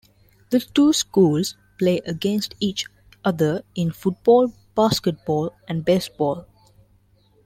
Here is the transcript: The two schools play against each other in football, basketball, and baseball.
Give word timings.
The 0.49 0.59
two 0.61 0.93
schools 0.93 1.57
play 1.77 1.99
against 2.07 2.55
each 2.59 2.87
other 3.23 3.61
in 3.75 3.91
football, 3.91 4.51
basketball, 4.75 5.53
and 5.67 5.85
baseball. 5.85 6.47